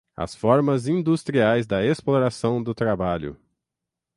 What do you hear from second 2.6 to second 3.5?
do trabalho